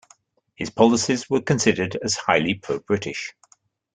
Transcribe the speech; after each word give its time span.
His 0.55 0.71
policies 0.71 1.29
were 1.29 1.41
considered 1.43 1.95
as 1.97 2.15
highly 2.15 2.55
pro-British. 2.55 3.35